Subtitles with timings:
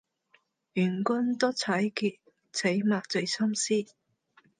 [0.73, 2.17] 願君多采擷，
[2.51, 3.85] 此物最相思。